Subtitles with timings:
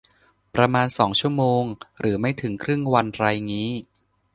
[0.55, 1.63] ประมาณสองชั่วโมง
[1.99, 3.69] หรือไม่ถึงครึ่งวันไรงี้